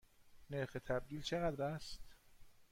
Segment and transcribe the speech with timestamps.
[0.49, 1.99] نرخ تبدیل چقدر است؟